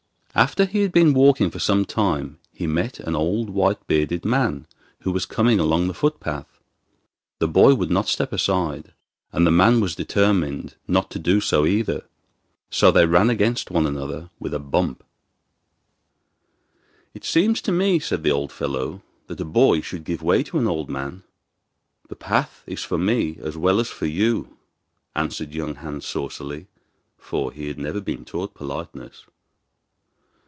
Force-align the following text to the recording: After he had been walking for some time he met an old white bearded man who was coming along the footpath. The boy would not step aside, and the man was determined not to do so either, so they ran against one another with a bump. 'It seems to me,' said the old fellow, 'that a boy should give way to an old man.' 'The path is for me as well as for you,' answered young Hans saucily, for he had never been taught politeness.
After 0.33 0.63
he 0.63 0.79
had 0.81 0.93
been 0.93 1.13
walking 1.13 1.49
for 1.51 1.59
some 1.59 1.83
time 1.83 2.39
he 2.53 2.65
met 2.65 3.01
an 3.01 3.17
old 3.17 3.49
white 3.49 3.85
bearded 3.85 4.23
man 4.23 4.65
who 5.01 5.11
was 5.11 5.25
coming 5.25 5.59
along 5.59 5.87
the 5.89 5.93
footpath. 5.93 6.57
The 7.39 7.49
boy 7.49 7.73
would 7.75 7.91
not 7.91 8.07
step 8.07 8.31
aside, 8.31 8.93
and 9.33 9.45
the 9.45 9.51
man 9.51 9.81
was 9.81 9.93
determined 9.93 10.75
not 10.87 11.11
to 11.11 11.19
do 11.19 11.41
so 11.41 11.65
either, 11.65 12.05
so 12.69 12.91
they 12.91 13.05
ran 13.05 13.29
against 13.29 13.71
one 13.71 13.85
another 13.85 14.29
with 14.39 14.53
a 14.53 14.59
bump. 14.59 15.03
'It 17.13 17.25
seems 17.25 17.61
to 17.63 17.73
me,' 17.73 17.99
said 17.99 18.23
the 18.23 18.31
old 18.31 18.53
fellow, 18.53 19.03
'that 19.27 19.41
a 19.41 19.45
boy 19.45 19.81
should 19.81 20.05
give 20.05 20.23
way 20.23 20.43
to 20.43 20.57
an 20.57 20.65
old 20.65 20.89
man.' 20.89 21.23
'The 22.07 22.15
path 22.15 22.63
is 22.65 22.83
for 22.85 22.97
me 22.97 23.37
as 23.41 23.57
well 23.57 23.81
as 23.81 23.89
for 23.89 24.05
you,' 24.05 24.55
answered 25.13 25.53
young 25.53 25.75
Hans 25.75 26.05
saucily, 26.05 26.67
for 27.17 27.51
he 27.51 27.67
had 27.67 27.77
never 27.77 27.99
been 27.99 28.23
taught 28.23 28.53
politeness. 28.53 29.25